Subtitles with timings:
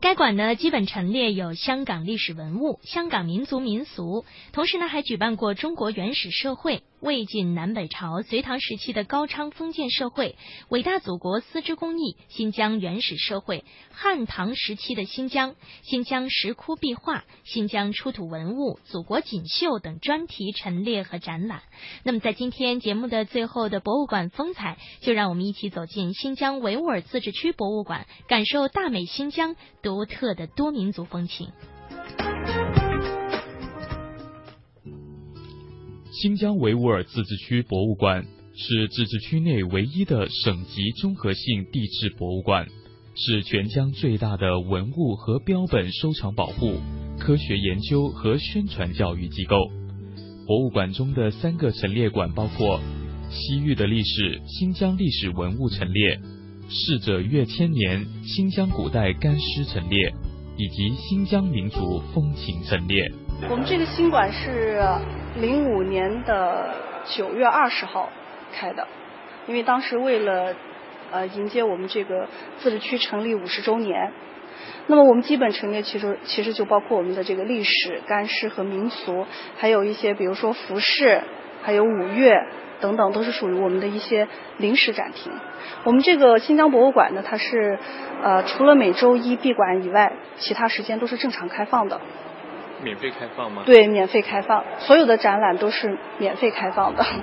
[0.00, 6.84] 该馆呢，基本陈列有香港历史文物、香港民族民俗，同时呢，还举办过中国原始社会。
[7.00, 10.36] 魏晋南北朝、隋唐时期的高昌封建社会、
[10.68, 21.62] 伟大祖国丝织工艺、新疆原始社会、汉唐时期的新疆、新疆石窟壁画、新疆出土文物、祖国锦绣等专题陈列和展览。
[22.02, 31.52] 那么，在今天节目的最后的博物馆风采，就让我们一起走进新疆维吾尔自治区博物馆，感受大美新疆独特的多民族风情。
[36.20, 42.66] 新疆维吾尔自治区博物馆是自治区内唯一的省级综合性地质博物馆，
[43.14, 46.80] 是全疆最大的文物和标本收藏保护、
[47.20, 49.54] 科学研究和宣传教育机构。
[50.44, 52.80] 博物馆中的三个陈列馆包括
[53.30, 56.18] 西域的历史、新疆历史文物陈列、
[56.68, 60.12] 逝者越千年新疆古代干尸陈列，
[60.56, 63.08] 以及新疆民族风情陈列。
[63.48, 64.82] 我们这个新馆是。
[65.36, 68.10] 零五年的九月二十号
[68.52, 68.88] 开的，
[69.46, 70.54] 因为当时为了
[71.12, 72.26] 呃迎接我们这个
[72.58, 74.12] 自治区成立五十周年，
[74.88, 81.22] 那么我们基本陈列其实其实就包括我们的这个历史、干尸和民俗，还有一些比如说服饰，
[81.62, 82.32] 还有舞乐
[82.80, 85.32] 等等，都是属于我们的一些临时展厅。
[85.84, 87.78] 我们这个新疆博物馆呢，它是
[88.22, 92.00] 呃除了每周一闭馆以外，其他时间都是正常开放的。
[92.82, 93.62] 免费开放吗？
[93.66, 97.04] 对，免费开放，所有的展览都是免费开放的。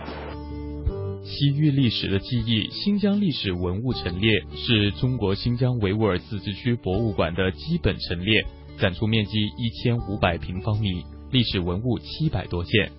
[1.23, 8.45] 西域历史的记忆，新疆历史文物陈列是中国新疆维吾尔自治区博物馆的基本陈列，
[8.80, 12.92] 展出面积一千五百平方米，历史文物七百多件。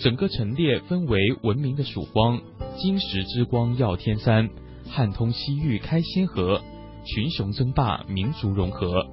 [0.00, 2.40] 整个陈列分为文明的曙光、
[2.78, 4.48] 金石之光耀天山、
[4.88, 6.60] 汉通西域开先河、
[7.04, 9.06] 群雄争霸民族融合。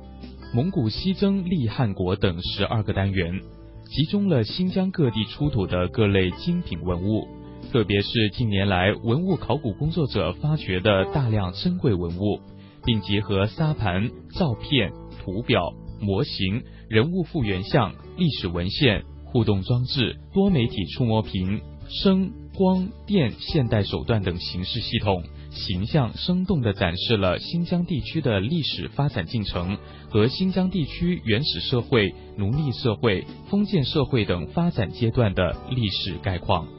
[0.52, 3.40] 蒙古西征立汉国等十二个单元，
[3.86, 7.28] 集中了新疆各地出土的各类精品文物，
[7.72, 12.40] 特别是近年来文物考古工作者发掘的大量珍贵文物，
[12.84, 14.92] 并结合沙盘、照片、
[15.24, 15.72] 图表、
[16.02, 25.22] 模型、人物复原像、历史文献、互动装置、多媒体触摸屏、声、光电现代手段等形式系统。
[25.52, 29.78] 形象生动地展示了新疆地区的历史发展进程
[30.10, 36.79] 和新疆地区原始社会、奴隶社会、封建社会等发展阶段的历史概况。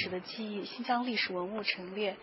[0.00, 2.16] 史的记忆，新疆历史文物陈列。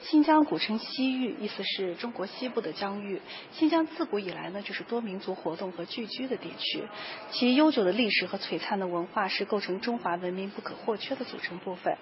[0.00, 3.20] 新疆古称西域，意思是中国西部的疆域。
[3.52, 6.84] 新疆自古以来呢，就是多民族活动和聚居的地区，
[7.32, 11.96] 其悠久的历史和璀璨的文化是构成中华文明不可或缺的组成部分。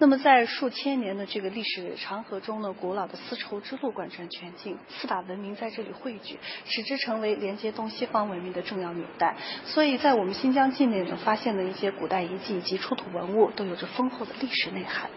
[0.00, 9.36] 那么，在数千年的这个历史长河中呢，古老的丝绸之路贯穿全境，四大文明在这里汇聚，使之成为连接东西方文明的重要纽带。
[9.66, 15.10] 所以在我们新疆境内呢，发现的一些古代遗迹以及出土文物，都有着丰厚的历史内涵。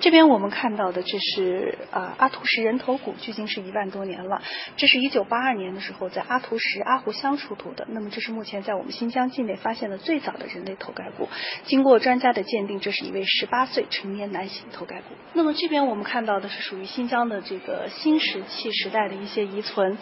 [0.00, 4.42] 这边我们看到的，这是啊阿图什人头骨，距今是一万多年了。
[4.76, 7.86] 这是一九八二年的时候在阿图什阿胡乡出土的。
[7.90, 11.28] 那么这是目前在我们新疆境内发现的最早的人类头盖骨。
[11.64, 15.14] 经过专家的鉴定，这是一位十八岁成年男性头盖骨。
[15.32, 19.96] 那么这边我们看到的是属于新疆的这个新石器时代的一些遗存。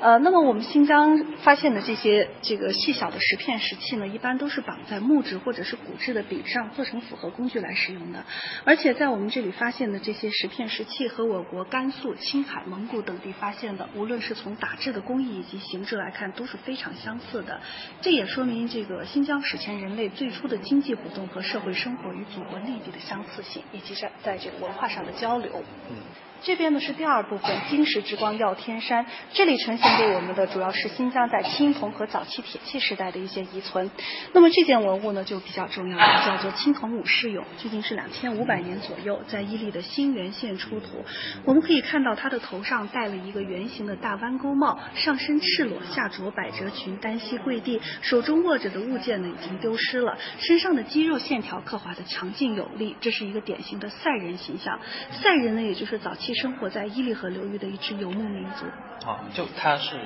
[0.00, 8.24] 呃，那么我们新疆发现的这些这个细小的石片石器呢，一般都是绑在木质或者是骨质的柄上，做成复合工具来使用的。
[8.64, 17.60] 而且在我们这里发现的这些石片石器和我国甘肃、青海、蒙古等地发现的，无论是从打制的工艺以及形制来看，都是非常相似的。
[18.00, 25.62] 这也说明这个新疆史前人类最初的经济活动和社会生活与祖国内地的相似性，以及在在这个文化上的交流。
[25.90, 25.96] 嗯。
[26.42, 29.04] 这边呢是第二部分，金石之光耀天山。
[29.32, 33.90] 这里呈现给我们的主要是新疆在青铜和早期铁器时代的一些遗存。
[34.32, 41.04] 那么这件文物呢就比较重要了，叫做青铜武士俑，距今是两千五百年左右，在伊犁的新源县出土。
[41.44, 54.78] 我们可以看到它的头上戴了一个圆形的大弯钩帽，上身赤裸，下着百褶裙，单膝跪地，手中握着的物件呢已经丢失了，身上的肌肉线条刻画的强劲有力，这是一个典型的赛人形象。
[55.10, 56.27] 赛人呢也就是早期。
[56.34, 58.66] 生活在伊犁河流域的一支游牧民族。
[59.08, 59.96] 啊，就他是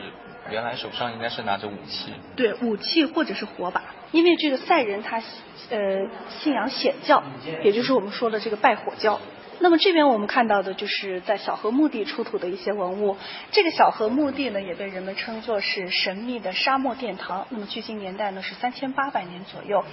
[0.51, 2.13] 原来手上应该是拿着武器。
[2.37, 3.83] 对，武器或者是火把，
[4.13, 5.23] 因为这个赛人他
[5.71, 7.23] 呃信仰显教，
[7.65, 9.21] 也就是我们说的这个拜火教。
[9.61, 13.17] 那么这边我们看到的就是在小河墓地出土的一些文物。
[13.53, 17.47] 这个小河墓地呢，也被人们称作是神秘的沙漠殿堂。
[17.51, 19.85] 那么距今年代呢是三千八百年左右。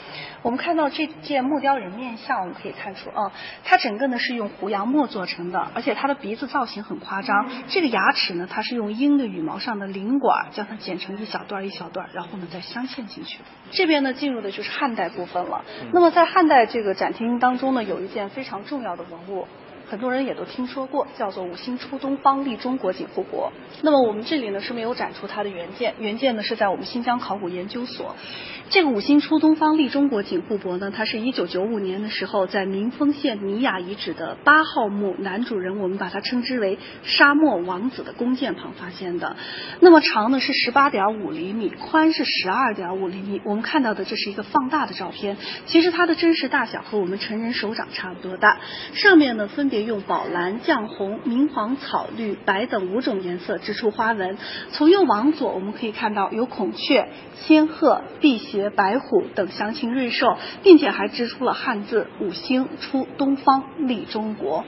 [0.41, 3.31] 我们看到这件木雕人面像，我们可以看出啊，
[3.63, 7.49] 它整个呢是用胡杨木做成的，而且它的鼻子造型很夸张。
[7.67, 13.39] 这个牙齿呢，它是用鹰的羽毛上的鳞管将它剪成一小段一小段，然后呢再镶嵌进去。
[13.71, 15.63] 这边呢进入的就是汉代部分了。
[15.93, 19.47] 那么在汉代这个展厅当中呢，有一件非常重要的文物。
[19.89, 23.49] 很多人也都听说过，叫做“五星出东方立中国景护帛”。
[23.81, 28.15] 那么我们这里呢是没有展出它的原件，原件呢是在我们新疆考古研究所。
[28.69, 39.35] 这个“五星出东方立中国景护帛”呢，它是一九九五年的时候在民丰县尼雅遗址的八号墓男主人，我们把它称之为“沙漠王子”的弓箭旁发现的。
[39.79, 43.41] 那么长呢是十八点五厘米，宽是十二点五厘米。
[43.43, 48.59] 我们看到的这是一个放大的照片，其实它的真实大小和我们成人手掌差不多大。
[48.93, 49.78] 上面呢分别。
[49.83, 54.37] 用宝蓝、绛红、明黄、草绿、白等五种颜色织出花纹。
[54.71, 64.63] 从右往左，我们可以看到有孔雀、仙鹤、辟邪、白虎等祥禽瑞兽，并且还织出了汉字“五星出东方，立中国”。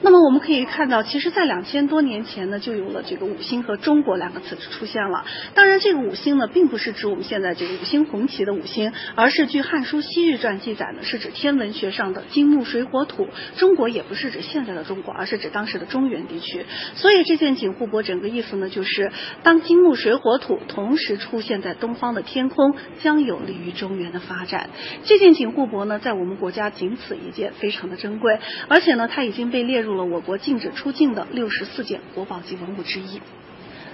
[0.00, 5.24] 那么我们可以看到，其实，在两千多年前呢，就有了这个“五星”和“中国”两个词出现了。
[5.54, 13.26] 当然，这个“五星”呢，并不是指我们现在这个五星红旗的“五星”，而是据《汉书·西域传》记载呢，是指天文学上的金木水火土。
[13.56, 16.64] 中国也不是指现在的中国，而是指当时的中原地区。
[16.94, 19.10] 所以，这件锦护帛整个意思呢，就是
[19.42, 24.70] 当金木水火土同时出现在东方的天空，将有利于中原的发展。
[25.02, 29.87] 这件锦护帛呢，在我们国家仅此一件，非常的珍贵，而且呢，它已经被列入。
[29.88, 33.22] 入了我国禁止出境的六十四件国宝级文物之一。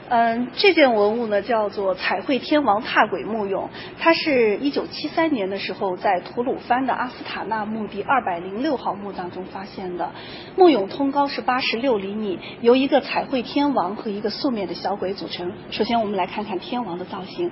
[0.06, 3.68] 嗯，这件文物呢叫做彩绘天王踏鬼木俑，
[3.98, 10.10] 它是一九七三年的时候在吐鲁番的阿斯塔纳墓地二百零六号墓当中发现的。
[10.56, 15.52] 木俑通高是八十六厘米，由一个彩绘天王和一个素面的小鬼组成。
[15.70, 17.50] 首先，我们来看看天王的造型。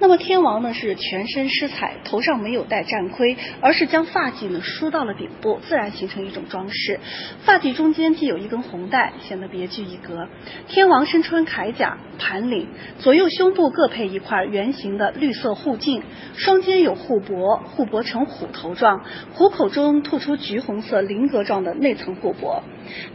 [0.00, 6.98] 那么天王呢是全身施彩，头上没有戴战盔，而是将发髻呢梳到了顶部，自然形成一种装饰。
[7.44, 10.26] 发髻中间系有一根红带，显得别具一格。
[10.68, 12.68] 天王身穿铠甲、盘领，
[12.98, 16.02] 左右胸部各配一块圆形的绿色护颈，
[16.34, 19.04] 双肩有护帛，护帛呈虎头状，
[19.34, 22.62] 虎口中吐出橘红色菱格状的内层护帛。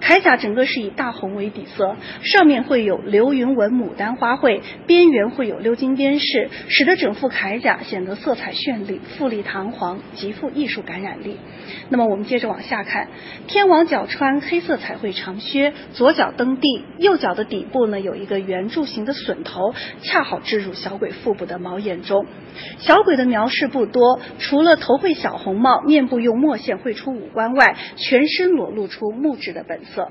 [0.01, 6.49] 铠甲整个是以大红为底色，上面会有流云纹牡丹花卉，边缘会有鎏金边饰。
[6.67, 11.37] 使得整副铠甲显得色彩绚丽、富丽堂皇，极富艺术感染力。
[11.89, 13.09] 那么我们接着往下看，
[13.47, 22.25] 天王脚穿黑色彩绘长靴，左脚蹬地，右脚的底部呢有一个圆柱形的笋头，恰好置入小鬼腹部的毛眼中。
[22.79, 30.09] 小鬼的描饰不多，除了头绘小红帽，面部用墨线绘出五官外，全身裸露出木质的本色。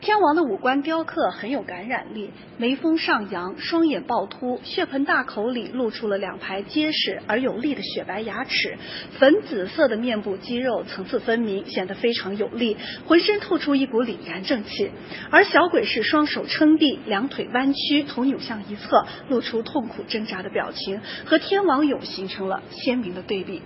[0.00, 8.78] 天王的五官雕刻很有感染力，眉峰上扬，双眼暴突，血盆大口里露出了两排结实而有力的雪白牙齿，
[9.18, 14.90] 粉紫色的面部肌肉层次分明，显得非常有力，浑身透出一股凛然正气。
[15.30, 23.60] 而小鬼是双手撑地，两腿弯曲，头扭向一侧，露出痛苦挣扎的表情，和天王俑形成了鲜明的对比。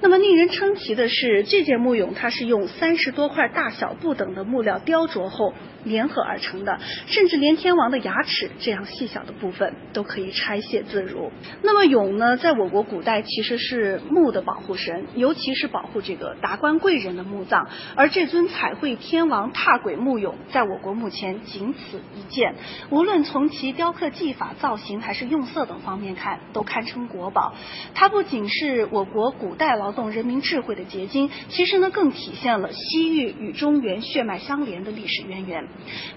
[0.00, 5.54] 那么令人称奇的是，这件木俑它是用三十多块大小不等的木料雕琢后
[5.84, 11.30] 联合而成的，甚至连天王的牙齿这样细小的部分都可以拆卸自如。
[11.62, 17.68] 那么俑呢，在我国古代其实是墓的保护神，尤其是保护这个达官贵人的墓葬。
[17.96, 22.54] 而这尊彩绘天王踏鬼木俑，在我国目前仅此一件，
[22.90, 27.54] 无论从其雕刻技法、造型还是用色等方面看，都堪称国宝。
[27.94, 35.68] 它不仅是我国古代劳动人民智慧的结晶，其实呢，更体现了西域与中原血脉相连的历史渊源。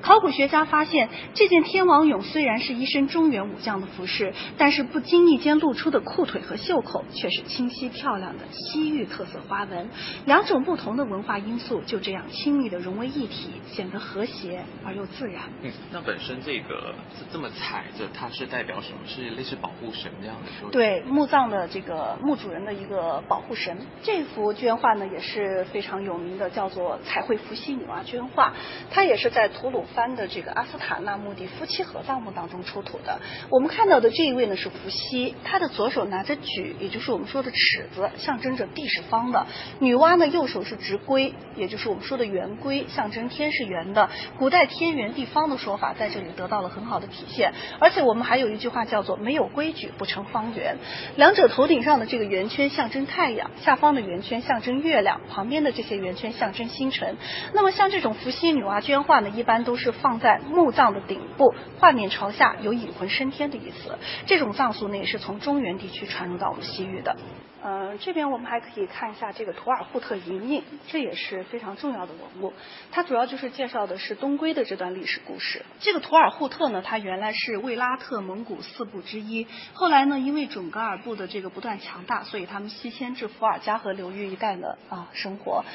[0.02, 9.90] 考古学家发现，这件天王俑虽然是一身中原武将的服饰，但是不经意间露出的裤腿和袖口却是清晰漂亮的西域特色花纹。
[10.26, 15.44] 两种不同的文化因素就这样亲密的融为一体，显得和谐而又自然。
[15.62, 16.94] 嗯，那本身这个
[17.32, 18.98] 这么踩着，它是代表什么？
[19.06, 20.70] 是类似保护神这样的？
[20.72, 23.76] 对，墓葬的这个墓主人的一个保保护神。
[24.02, 28.54] 这幅绢画呢也是非常有名的，叫做彩绘伏羲女娲绢画，
[28.90, 33.20] 它也是在吐鲁番的这个阿斯塔纳墓地夫妻合葬墓当中出土的。
[33.50, 39.46] 我们看到的这一位呢是伏羲，他的左手拿着矩，也就是我们说的尺子，象征着地是方的；
[39.80, 44.10] 女娲呢右手是执圭，也就是我们说的圆规，象征天是圆的。
[44.38, 47.52] 古代天圆地方的说法在这里得到了很好的体现。
[47.82, 50.78] 而且我们还有一句话叫做“没有规矩不成方圆”。
[51.18, 53.25] 两者头顶上的这个圆圈象征太。
[53.26, 57.18] 太阳，下方的圆圈象征月亮，旁边的这些圆圈象征星辰。
[57.54, 63.98] 那么像这种伏羲女娲绢画呢，一般都是放在墓葬的顶部，画面朝下，有引魂升天的意思。
[64.28, 67.18] 这种葬俗呢，也是从中原地区传入到我们西域的。
[67.66, 72.54] 呃，这边我们还可以看一下这个图尔扈特银印，这也是非常重要的文物。
[72.92, 75.66] 它主要就是介绍的是东归的这段历史故事。
[75.80, 85.66] 这个图尔扈特呢，它原来是卫拉特蒙古四部之一，后来呢，因为准噶尔部的这个不断强大，所以他们西迁至伏尔加河流域一带呢啊生活。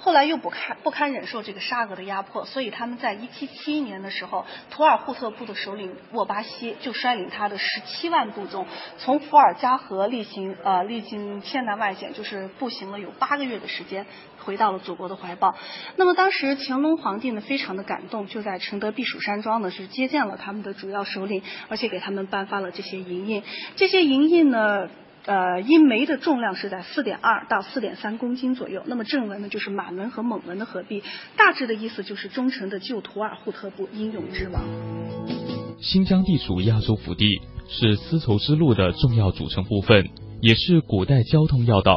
[0.00, 8.66] 后来又不堪不堪忍受这个沙俄的压迫，所以他们在一七七一年的时候，图尔扈特部的首领沃巴西就率领他的十七万部众，
[8.98, 11.35] 从伏尔加河历行呃历经。
[11.42, 14.06] 千难万险，就是步行了有八个月的时间，
[14.38, 15.54] 回到了祖国的怀抱。
[15.96, 23.42] 那么当时乾隆皇帝呢，非常的感动，就在承德避暑山庄呢，是接见了他们的主要首领，而且给他们颁发了这些银印。
[23.76, 24.88] 这些银印呢，
[25.24, 28.82] 呃，一枚的重量是在四点二到四点三公斤左右。
[28.86, 31.02] 那么正文呢，就是满文和蒙文的合璧，
[31.36, 35.35] 大致的意思就是忠诚的旧图尔扈特部，英勇之王。
[35.80, 40.08] 新疆地处亚洲腹地，是丝绸之路的重要组成部分。
[40.42, 41.94] 也是古代交通要道，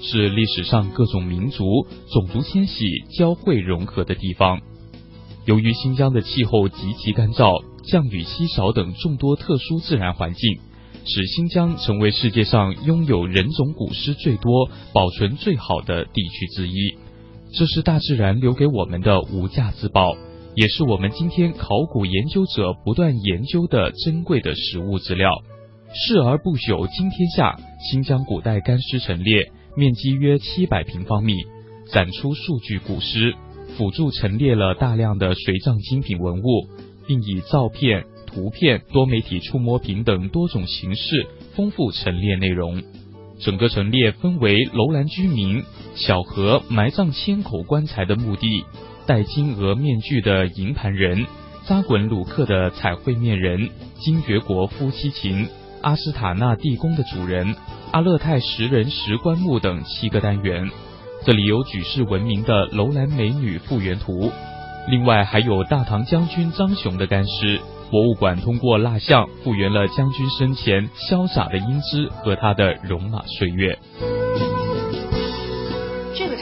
[0.00, 2.84] 是历史上各种民族种族迁徙
[3.16, 4.60] 交汇融合的地方。
[5.44, 10.58] 由于新疆的气候极其干燥、降雨稀少等众多特殊自然环境，
[11.04, 16.96] 使新疆成为世界上拥有人种古尸最多、保存最好的地区之一。
[17.52, 20.16] 这是大自然留给我们的无价之宝，
[20.54, 25.30] 也是我们今天考古研究者不断研究的珍贵的实物资料。
[25.94, 27.58] 视而不朽，惊天下。
[27.90, 31.34] 新疆古代干尸陈列面积约七百平方米，
[31.90, 33.34] 展出数具古尸，
[33.76, 36.66] 辅助陈列了大量的随葬精品文物，
[37.06, 42.82] 并以照片、图片、多媒体触摸屏等多种形式丰富陈列内容。
[43.40, 45.62] 整个陈列分为楼兰居民、
[45.94, 48.64] 小河埋葬千口棺材的墓地、
[49.06, 51.26] 戴金鹅面具的银盘人、
[51.66, 55.48] 扎滚鲁克的彩绘面人、金觉国夫妻情。
[55.82, 57.56] 阿斯塔纳地宫的主人、
[57.90, 60.70] 阿勒泰石人石棺木等七个单元，
[61.26, 64.30] 这里有举世闻名的楼兰美女复原图，
[64.88, 67.60] 另外还有大唐将军张雄的干尸。
[67.90, 73.76] 博物馆通过蜡像复原了将军生前潇洒的英姿和他的戎马岁月。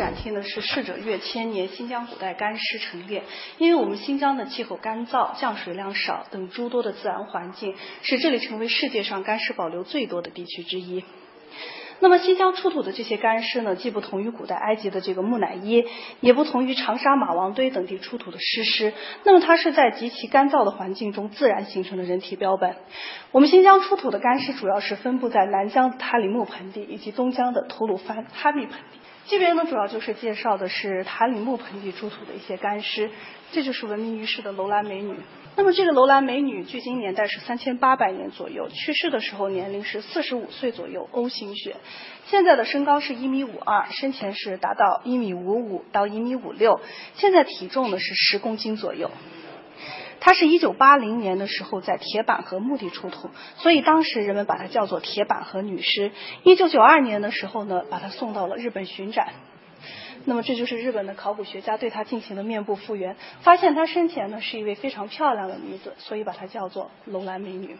[0.01, 3.23] 展厅呢是逝者越千年新疆古代干尸陈列，
[3.59, 11.05] 因为我们新疆的气候干燥、降水量少等诸多的自然环境，使这里成为世界上干尸保留最多的地区之一。
[11.99, 15.85] 那么新疆出土的这些干尸呢，既不同于古代埃及的这个木乃伊，
[16.21, 18.95] 也不同于长沙马王堆等地出土的尸尸。
[19.25, 22.75] 那么它是在极其干燥的环境中自然形成的人体标本。
[23.33, 28.99] 我们新疆出土的干尸主要是分布在南疆塔里木盆地以及东疆的吐鲁番哈密盆地。
[29.31, 33.13] 这边呢，主要就是介绍的是塔里木盆地出土的一些干尸，
[33.53, 35.15] 这就是闻名于世的楼兰美女。
[35.55, 41.77] 那么这个楼兰美女距今年代是三千八百年左右，去世的时候年龄是四十五岁左右，O 型血，
[42.27, 46.81] 现在的身高是一米五二，生前是达到一米五五到一米五六，
[47.15, 49.13] 现在体重呢是十公斤左右。
[50.21, 56.13] 它是一九八零年的时候在铁板和墓地出土，所以当时人们把它叫做铁板和女尸。
[56.45, 59.29] 一九九二年的时候呢，把它送到了日本巡展。
[60.27, 67.79] 那么这就是日本的考古学家对她进行了面部复原，发现她生前呢是一位非常漂亮的女子，所以把她叫做楼兰美女。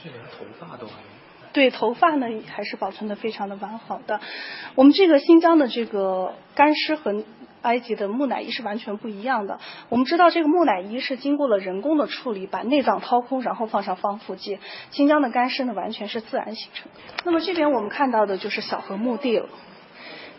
[0.00, 0.92] 是连头发都还
[1.52, 4.20] 对，头发呢还是保存的非常的完好的。
[4.76, 7.24] 我们这个新疆的这个干尸和。
[7.66, 9.58] 埃及的木乃伊是完全不一样的。
[9.88, 14.60] 我们知道这个木乃伊是经过了人工的处理，把内脏掏空，然后放上防腐剂。
[14.92, 16.88] 新疆的干尸呢，完全是自然形成。
[17.24, 19.48] 那么这边我们看到的就是小河墓地了。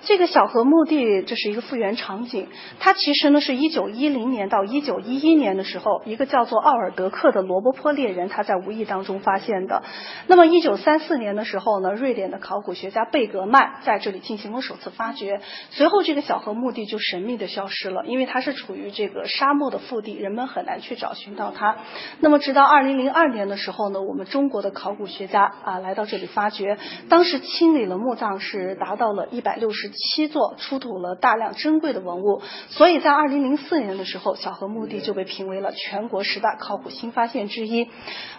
[0.03, 2.47] 这个小河墓地，这是一个复原场景。
[2.79, 9.83] 它其实呢，是一九一零年到一九一一年的时候，一个叫做奥尔德克的罗伯坡猎人，他在无意当中发现的。
[10.27, 15.41] 那么一九三四年的时候呢，瑞典的考古学家贝格曼在这里进行了首次发掘。
[15.71, 21.77] 随后，这个小河墓地就神秘的消失了，因为它是处于这个沙漠的腹地，人们很难去找寻到它。
[22.19, 26.77] 那么直到二零零二年的时候呢，我们中国的考古学家啊来到这里发掘，
[27.09, 29.86] 当时清理了墓葬是达到了一百六十。
[29.89, 32.41] 七座，出土了大量珍贵的文物。
[32.69, 37.87] 所以在二零零四年的时候，小河墓地就被评为了全国十大考古新发现之一。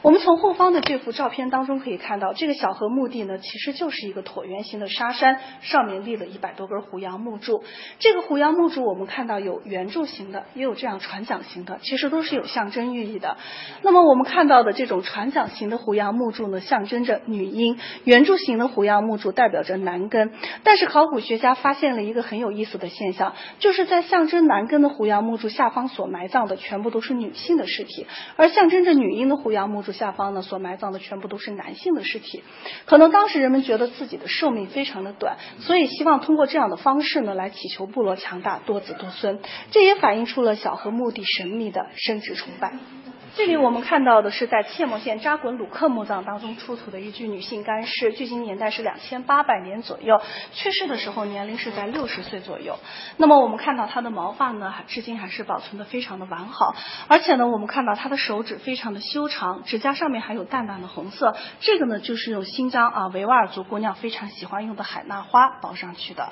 [0.03, 7.63] 我们从后方的这幅照片当中可以看到，这个小河墓地呢，其实就是一个椭圆形的沙山，上面立了一百多根胡杨木柱。
[7.99, 13.37] 这个胡杨木柱我们看到有圆柱形的，也有这样船桨形的，其实都是有象征寓意的。
[13.83, 20.33] 那么我们看到的这种船桨形的胡杨木柱呢，象征着女婴；圆柱形的胡杨木柱代表着男根。
[20.65, 32.43] 但是考古学家发现了一个很有意思的现象，就是在象征男根的胡杨木柱下方所埋葬的全部都是女性的尸体，而象征着女婴的胡杨木柱下方呢，所埋葬的全部都是男性的尸体。
[32.85, 39.39] 可能当时人们觉得自己的寿命非常的短，所以希望通过这样的方式呢，来祈求部落强大、多子多孙。
[39.71, 42.98] 这也反映出了小河墓地神秘的生殖崇拜。
[43.39, 50.21] 这里我们看到的是在切莫县扎滚鲁克墓葬当中出土的一具女性干尸，距今年代是两千八百年左右，
[50.55, 52.81] 去世的时候年龄是在六十岁左右。
[53.17, 56.75] 那么我们看到她的毛发呢，至今还是保存的非常的完好，
[57.07, 66.29] 而且呢，我们看到她的手指非常的修长，指甲上面还有淡淡的红色，这个呢就是用新疆啊维吾尔族姑娘非常喜欢用的海纳花包上去的。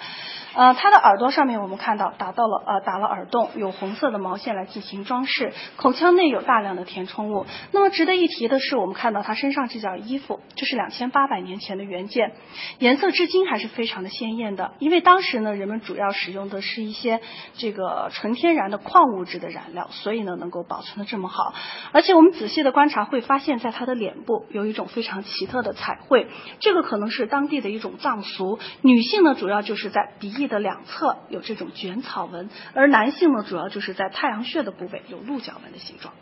[0.57, 7.07] 呃，她的耳朵上面我们看到打到了呃打了耳洞，有红色的毛线来进行装饰，口腔内有大量的填。
[7.07, 7.47] 充物。
[7.71, 12.33] 那么值得一提的是，我们看到他身上这件衣服，这是两千八百年前的原件，
[12.81, 14.73] 颜色至今还是非常的鲜艳的。
[14.81, 17.21] 因为当时呢，人们主要使用的是一些
[17.55, 21.55] 这个纯天然的矿物质的染料，所以呢，能够保存的这么好。
[21.93, 26.27] 而且我们仔细的观察，会发现在他的脸部有一种非常奇特的彩绘，
[26.59, 28.59] 这个可能是当地的一种葬俗。
[28.83, 36.13] 女性呢，主要就是在鼻翼的两侧有这种卷草纹，而男性呢，主要就是在太阳穴的部位有鹿角纹的形状。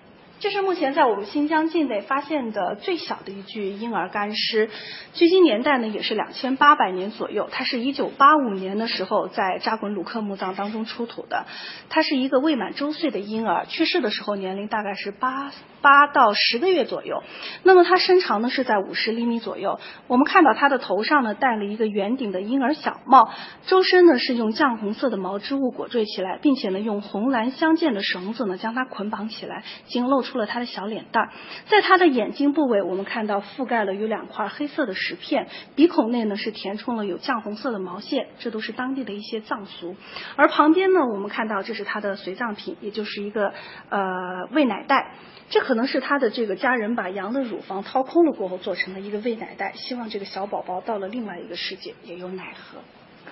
[0.41, 4.69] 这是目前在我们新疆境内发现的最小的一具婴儿干尸，
[5.15, 7.49] 距今年代呢也是两千八百年左右。
[7.51, 11.47] 它是一九八五年的时候在扎滚鲁克墓葬当中出土的，
[11.89, 15.51] 它是一个未满周岁的婴儿，去世的时候年龄大概是八
[15.81, 17.23] 八到十个月左右。
[17.63, 19.79] 那么它身长呢是在五十厘米左右。
[20.09, 23.31] 我们看到它的头上呢戴了一个圆顶的婴儿小帽，
[23.67, 30.35] 周身呢是用绛红色的毛织物裹缀起来，并且呢用红蓝相间的绳子呢将它捆绑起来，仅露出。
[30.35, 31.31] 了他的小脸蛋，
[31.69, 39.95] 在他的眼睛部位，我们看到覆盖了有两块黑色的石片，鼻孔内呢是填充了有绛红色的毛线，这都是当地的一些藏俗。
[40.35, 43.53] 而旁边呢，我们看到这是他的随葬品，也就是一个
[43.91, 45.15] 呃喂奶袋，
[45.51, 52.81] 这可能是他的这个家人把羊的乳房掏空了过后做成的一个喂奶袋，希望这个小宝宝到了另外一个世界也有奶喝。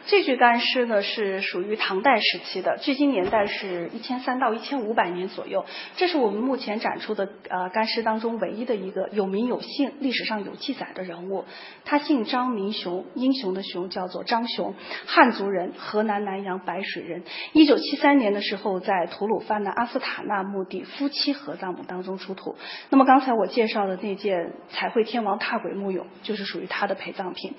[0.04, 5.64] 这具干尸呢是属于唐代时期的，距今年代是一千三到一千五百年左右。
[5.96, 11.44] 这是我们目前展出的呃干尸当中唯一的一个有名有姓、历史上有记载的人物。
[11.84, 14.74] 他姓张名雄，英雄的雄叫做张雄，
[15.06, 17.22] 汉族人，河南南阳白水人。
[17.52, 22.56] 一九七三年的时候，在吐鲁番的阿斯塔纳墓地夫妻合葬墓当中出土。
[22.90, 27.54] 那么刚才我介绍的那件彩绘天王踏鬼木俑，就是属于他的陪葬品。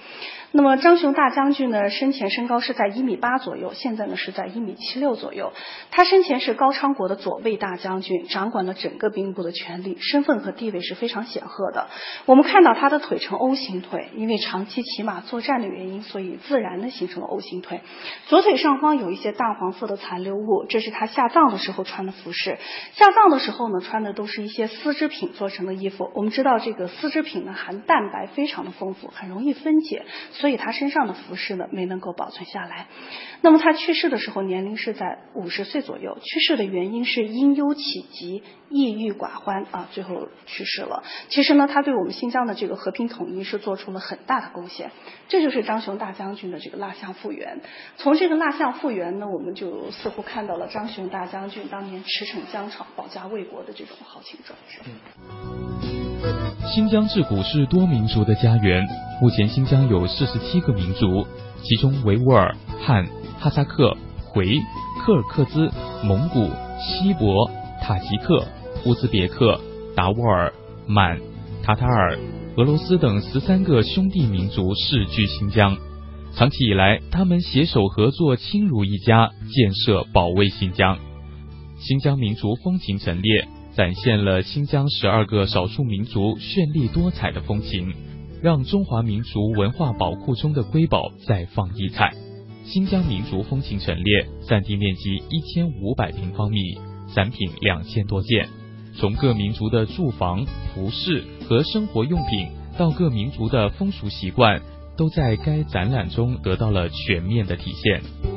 [0.51, 2.22] 那么张雄大将军呢，生前。
[2.29, 5.53] 身高是在一米八左右，现在呢是在一米七六左右。
[5.91, 11.89] 他生前是高昌国的左卫大将军，掌管了整个兵部的权力，身份和地位是非常显赫的。
[12.25, 17.81] 我们看到他的腿呈 O 型腿，因为长期骑马作战的原因，所以自然的形成了 O 型腿。
[18.27, 22.57] 左腿上方有一些淡黄色的残留物，这是他下葬的时候穿的服饰。
[22.93, 26.09] 下葬的时候呢，穿的都是一些丝织品做成的衣服。
[26.15, 32.33] 我们知道这个丝织品呢含蛋白非常的丰富，很容易分解，所以他身上的服饰呢没能够保。
[32.33, 32.87] 存下来。
[33.41, 41.03] 那么他去世的时候年龄是在五十岁左右，去世的原因是因忧起疾、抑郁寡欢啊，最后去世了。
[41.29, 44.89] 其实呢，他对我们新疆的这个和平统一是做出了很大的贡献。
[45.27, 47.61] 这就是张雄大将军的这个蜡像复原。
[47.97, 56.02] 从这个蜡像复原呢，我们就似乎看到了张雄大将军当年驰骋疆场、保家卫国的这种豪情壮志。
[56.65, 58.87] 新疆自古是多民族的家园，
[59.21, 61.27] 目前新疆有四十七个民族。
[61.61, 63.07] 其中，维吾尔、汉、
[63.39, 64.59] 哈萨克、回、
[64.99, 65.71] 柯尔克孜、
[66.03, 66.49] 蒙古、
[66.79, 67.49] 锡伯、
[67.81, 68.45] 塔吉克、
[68.85, 69.59] 乌兹别克、
[69.95, 70.51] 达斡尔、
[70.87, 71.19] 满、
[71.63, 72.17] 塔塔尔、
[72.57, 75.77] 俄罗斯等十三个兄弟民族世居新疆。
[76.35, 80.97] 长期以来，他们携手合作，亲如一家，建设保卫新疆。
[81.79, 87.93] 新疆民族风情陈列，展现了新疆十二个少数民族绚丽多彩的风情。
[88.41, 92.13] 让中华民族文化宝库中的瑰宝再放异彩。
[92.65, 96.77] 新疆民族风情陈列，占地面积一千五百平方米，
[97.15, 98.49] 展品两千多件。
[98.97, 104.61] 从各民族的住房、服饰和生活用品，到各民族的风俗习惯、
[104.97, 108.32] 都在该展览中得到了全面的体现。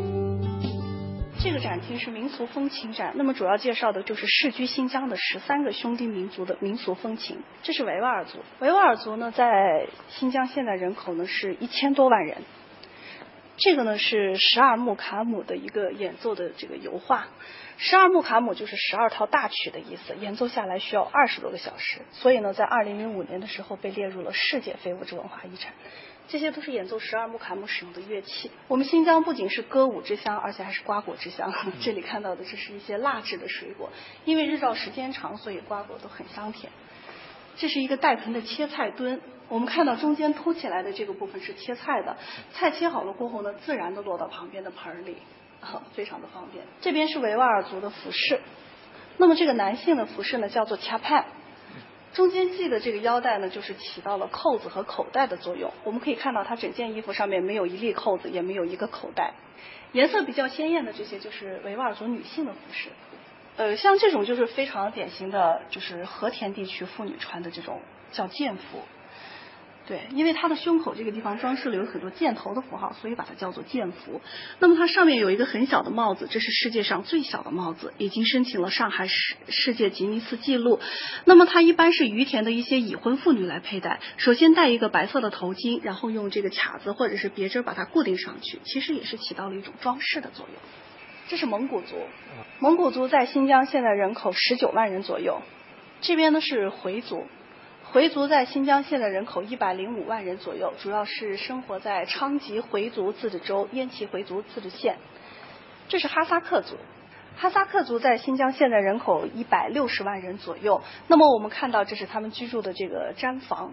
[1.38, 7.38] 这个展厅是民俗风情展，那么主要介绍的就是世居新疆的十三个兄弟民族的民俗风情。
[7.62, 12.38] 这是维吾尔族，维吾尔族呢在新疆现在人口呢是一千多万人。
[13.58, 17.28] 这个呢是十二木卡姆的一个演奏的这个油画，
[17.76, 25.74] 十二木卡姆就是十二套大曲的意思，演奏下来需要二十多个小时，所以呢，在二零零五年的时候被列入了世界非物质文化遗产。
[26.28, 28.50] 这些都是演奏十二木卡姆使用的乐器。
[28.68, 31.52] 我们新疆不仅是歌舞之乡，而且还是瓜果之乡。
[31.80, 33.90] 这里看到的这是一些蜡制的水果，
[34.24, 36.72] 因为日照时间长，所以瓜果都很香甜。
[37.56, 42.16] 这是一个带盆的切菜墩，我们看到中间凸起来的这个部分是切菜的，
[42.52, 45.16] 菜切好了过后呢，自然的落到旁边的盆里，
[45.94, 46.64] 非常的方便。
[46.80, 48.40] 这边是维吾尔族的服饰，
[49.16, 51.24] 那么这个男性的服饰呢叫做恰帕，
[52.16, 55.70] 中间系的这个腰带呢就是起到了扣子和口袋的作用。
[55.84, 59.34] 我们可以看到它整件衣服上面没有一粒扣子，也没有一个口袋。
[59.92, 62.88] 颜色比较鲜艳的这些就是维吾尔族女性的服饰。
[63.58, 68.80] 呃，像这种就是非常典型的，就是和田地区妇女穿的这种叫剑服，
[69.86, 74.20] 对，因为它的胸口这个地方装饰了有很多箭头的符号，所以把它叫做箭符。
[74.58, 80.80] 那么它上面有一个很小的帽子，这是世界上最小的帽子，已经申请了上海世世界吉尼斯纪录。
[81.24, 90.56] 那么它一般是于田的一些已婚妇女来佩戴，首先戴一个白色的头巾，然后用这个卡子或者是别针把它固定上去，其实也是起到了一种装饰的作用。
[91.28, 91.96] 这是蒙古族，
[92.58, 95.42] 蒙古族在新疆现在人口十九万人左右。
[96.00, 97.26] 这边呢是回族，
[97.96, 104.98] 回族在新疆现在人口一百零五万人左右，主要是生活在昌吉回族自治州、焉耆回族自治县。
[105.88, 106.76] 这是哈萨克族，
[107.38, 110.82] 哈萨克族在新疆现在人口一百六十万人左右。
[111.08, 113.72] 那么我们看到这是他们居住的这个毡房。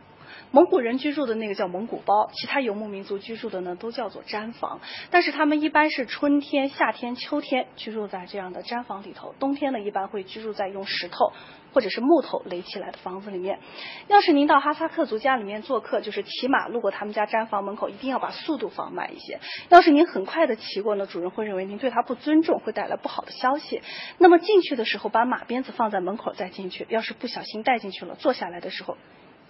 [0.51, 4.79] 蒙古人居住的那个叫蒙古包，其他游牧民族居住的呢都叫做毡房。
[5.11, 11.33] 但是他们一般是春天、夏天、秋天居住在这样的毡房里头，冬天呢一般会居住在用石头
[11.73, 13.59] 或者是木头垒起来的房子里面。
[14.07, 19.39] 要是您到哈萨克族家里面做客，就是骑马路过他们家毡房门口，一定要把速度放慢一些。
[19.69, 23.81] 要是您很快的骑过呢，主人会认为您对他不尊重，会带来不好的消息。
[24.19, 26.85] 那么进去的时候，把马鞭子放在门口再进去。
[26.89, 28.97] 要是不小心带进去了，坐下来的时候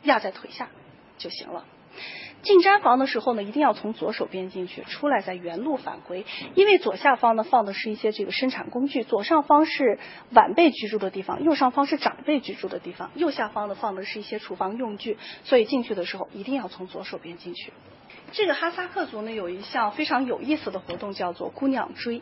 [0.04, 0.70] 压在腿下。
[1.18, 1.63] 就行了。
[2.42, 6.26] 进毡房的时候呢，一定要从左手边进去，出来再原路返回。
[6.56, 10.00] 因为左下方呢放的是一些这个生产工具，左上方是
[10.32, 15.18] 晚辈居住的地方，右上方是长辈居住的地方，右下方呢放的是一些厨房用具。
[15.46, 17.72] 所以进去的时候一定要从左手边进去。
[18.34, 22.22] 这个哈萨克族呢有一项非常有意思的活动，叫做姑娘追。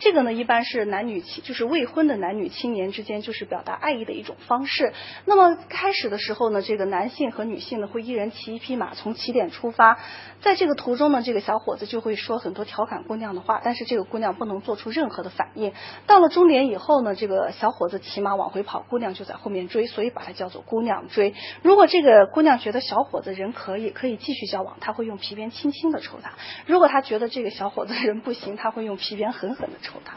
[0.00, 4.92] 这个呢，一般是男女青，就是未婚的男女青年之间，就是表达爱意的一种方式。
[5.24, 9.98] 那么开始的时候呢，这个男性和女性呢，会一人骑一匹马从起点出发，
[10.40, 15.72] 在这个途中呢，这个小伙子就会说很多调侃姑娘的话，但是这个姑娘不能做出任何的反应。
[16.06, 21.34] 到了终点以后呢，这个小伙子骑马往回跑，姑娘就在后面追，所以把它叫做姑娘追。
[21.62, 26.32] 如果这个姑娘觉得小伙子人可以，可以继续交往，她会用皮鞭轻轻的抽他；
[26.66, 29.78] 如果她觉得这个小伙子人不行，她会用皮鞭狠狠的。
[29.84, 30.16] 抽他，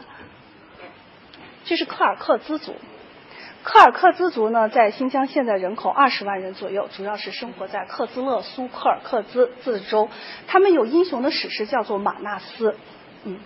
[1.64, 2.74] 这是柯尔克孜族。
[3.62, 10.08] 柯尔克孜族呢，在新疆现在人口二十万人左右，主要是生活在克孜勒苏柯尔克孜自治州。
[10.46, 12.76] 他们有英雄的史诗，叫做马纳斯。
[13.24, 13.38] 嗯，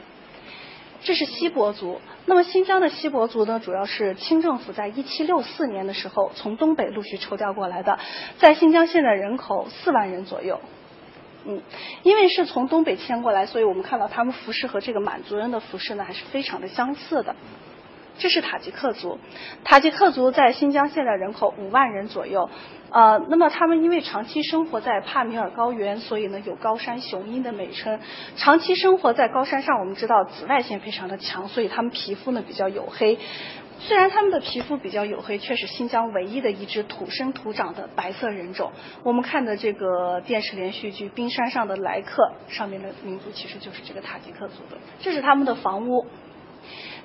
[1.02, 2.00] 这是锡伯族。
[2.26, 7.98] 那么新疆的锡伯族呢，主要是清政府在一七六四年的时候从东北陆续抽调过来的，
[8.38, 10.60] 在新疆现在人口四万人左右。
[11.46, 11.60] 嗯，
[12.02, 17.34] 因为是从东北迁过来，所以我们看到他们服饰和这个满族人的服饰呢，还是非常的相似的。
[18.18, 19.18] 这是塔吉克族，
[19.64, 22.50] 塔吉克族在新疆现在人口五万人左右，
[22.90, 27.98] 呃，那么他们因为长期生活在帕米尔高原，所以呢有高山雄鹰的美称。
[28.36, 33.18] 长期生活在高山上，我们知道紫外线非常的强，所以他们皮肤呢比较黝黑。
[33.84, 38.70] 虽然他们的皮肤比较黝黑，却是新疆唯一的一支土生土长的白色人种。
[39.02, 44.78] 我们看的这个电视连续剧《冰山上的来客》上面的民族其实就是这个塔吉克族的。
[45.00, 46.06] 这是他们的房屋，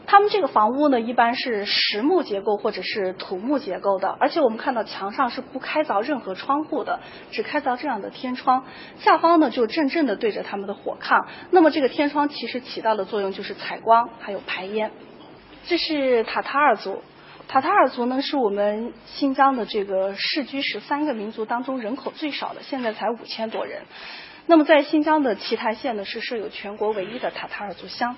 [0.06, 7.00] 他们这个房屋呢一般是实木结构或者是土木结构的，而且我们看到墙上是不开凿任何窗户的，
[7.32, 8.66] 只开凿这样的天窗。
[9.00, 14.92] 下方呢就正正的对着他们的火炕，那么这个天窗其实起到的作用就是采光还有排烟。
[15.67, 17.03] 这是塔塔尔族，
[17.49, 23.82] 塔塔尔族呢是我们新疆的这个世居十三个民族当中人口最少的，现在才五千多人。
[24.45, 28.15] 那么在新疆的奇台县呢是设有全国唯一的塔塔尔族乡。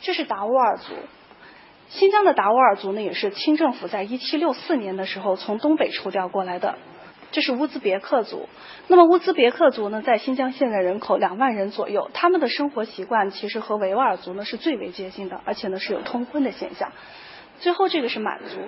[0.00, 0.94] 这是达斡尔族，
[1.90, 6.76] 新疆的达斡尔族呢也是清政府在一七六四年的时候从东北抽调过来的。
[7.30, 8.48] 这是乌兹别克族。
[8.86, 16.92] 那么乌兹别克族呢，在新疆现在人口两万人左右，他们的生活习惯其实和维吾尔族呢是最为接近的，而且呢是有通婚的现象。
[17.60, 18.60] 最后这个是满族，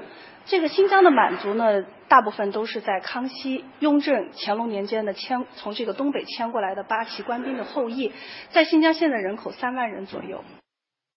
[0.46, 8.12] 这个新疆的满族呢，大部分都是在康熙、雍正、乾隆年间的迁从这个东北迁过来的八旗官兵的后裔，
[8.50, 10.42] 在新疆现在人口三万人左右。